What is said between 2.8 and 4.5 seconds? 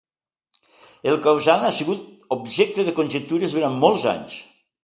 de conjectures durant molts anys.